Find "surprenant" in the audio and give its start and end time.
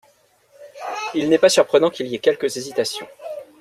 1.47-1.91